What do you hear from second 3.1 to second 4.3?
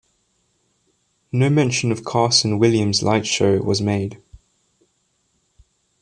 show was made.